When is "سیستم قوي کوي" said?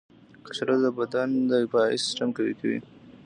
2.05-2.79